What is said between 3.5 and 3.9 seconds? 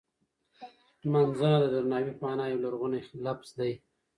دی.